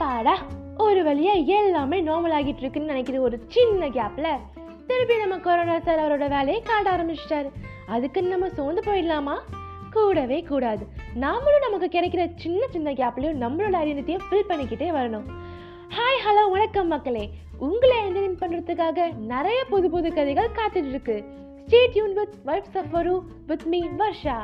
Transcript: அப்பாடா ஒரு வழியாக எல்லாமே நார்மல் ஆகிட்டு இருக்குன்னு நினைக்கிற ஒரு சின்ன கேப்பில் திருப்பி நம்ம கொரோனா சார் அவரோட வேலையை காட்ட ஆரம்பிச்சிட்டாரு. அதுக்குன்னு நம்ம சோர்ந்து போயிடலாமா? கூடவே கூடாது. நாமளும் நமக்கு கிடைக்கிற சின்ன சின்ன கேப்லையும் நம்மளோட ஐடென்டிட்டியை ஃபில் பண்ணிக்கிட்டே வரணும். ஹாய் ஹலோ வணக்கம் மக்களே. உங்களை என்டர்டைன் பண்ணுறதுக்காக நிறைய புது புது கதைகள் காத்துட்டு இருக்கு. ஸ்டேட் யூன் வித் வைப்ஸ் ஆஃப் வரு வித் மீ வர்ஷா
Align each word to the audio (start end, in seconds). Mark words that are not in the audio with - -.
அப்பாடா 0.00 0.38
ஒரு 0.78 1.04
வழியாக 1.04 1.38
எல்லாமே 1.38 2.02
நார்மல் 2.02 2.34
ஆகிட்டு 2.34 2.56
இருக்குன்னு 2.56 2.88
நினைக்கிற 2.88 3.20
ஒரு 3.20 3.44
சின்ன 3.46 3.88
கேப்பில் 3.88 4.38
திருப்பி 4.86 5.16
நம்ம 5.16 5.38
கொரோனா 5.38 5.78
சார் 5.78 5.98
அவரோட 5.98 6.28
வேலையை 6.28 6.62
காட்ட 6.62 6.96
ஆரம்பிச்சிட்டாரு. 6.96 7.50
அதுக்குன்னு 7.86 8.28
நம்ம 8.28 8.48
சோர்ந்து 8.48 8.80
போயிடலாமா? 8.80 9.38
கூடவே 9.90 10.42
கூடாது. 10.42 10.86
நாமளும் 11.14 11.70
நமக்கு 11.70 11.88
கிடைக்கிற 11.92 12.32
சின்ன 12.36 12.66
சின்ன 12.70 12.92
கேப்லையும் 12.92 13.42
நம்மளோட 13.44 13.76
ஐடென்டிட்டியை 13.82 14.18
ஃபில் 14.30 14.48
பண்ணிக்கிட்டே 14.48 14.88
வரணும். 14.98 15.26
ஹாய் 15.88 16.26
ஹலோ 16.26 16.50
வணக்கம் 16.50 16.88
மக்களே. 16.88 17.30
உங்களை 17.58 17.96
என்டர்டைன் 17.98 18.40
பண்ணுறதுக்காக 18.40 19.16
நிறைய 19.16 19.64
புது 19.64 19.90
புது 19.90 20.14
கதைகள் 20.14 20.56
காத்துட்டு 20.56 20.88
இருக்கு. 20.88 21.24
ஸ்டேட் 21.66 21.94
யூன் 21.94 22.14
வித் 22.14 22.34
வைப்ஸ் 22.46 22.78
ஆஃப் 22.78 22.90
வரு 22.90 23.22
வித் 23.46 23.62
மீ 23.62 23.84
வர்ஷா 23.98 24.38